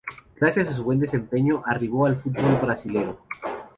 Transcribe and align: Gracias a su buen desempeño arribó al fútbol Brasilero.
Gracias 0.35 0.67
a 0.67 0.73
su 0.73 0.83
buen 0.83 0.97
desempeño 0.99 1.61
arribó 1.63 2.07
al 2.07 2.15
fútbol 2.15 2.55
Brasilero. 2.59 3.19